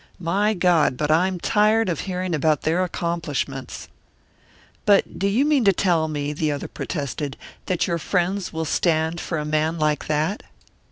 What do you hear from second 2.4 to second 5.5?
their accomplishments!" "But do you